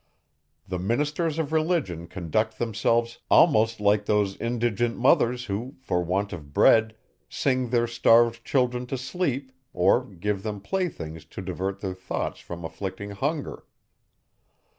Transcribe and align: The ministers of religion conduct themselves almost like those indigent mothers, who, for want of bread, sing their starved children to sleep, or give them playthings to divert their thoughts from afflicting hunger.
The 0.67 0.79
ministers 0.79 1.37
of 1.37 1.51
religion 1.53 2.07
conduct 2.07 2.57
themselves 2.57 3.19
almost 3.29 3.79
like 3.79 4.07
those 4.07 4.35
indigent 4.37 4.97
mothers, 4.97 5.45
who, 5.45 5.75
for 5.79 6.03
want 6.03 6.33
of 6.33 6.53
bread, 6.53 6.95
sing 7.29 7.69
their 7.69 7.85
starved 7.85 8.43
children 8.43 8.87
to 8.87 8.97
sleep, 8.97 9.51
or 9.73 10.03
give 10.03 10.41
them 10.41 10.59
playthings 10.59 11.23
to 11.25 11.43
divert 11.43 11.81
their 11.81 11.93
thoughts 11.93 12.39
from 12.39 12.65
afflicting 12.65 13.11
hunger. 13.11 13.63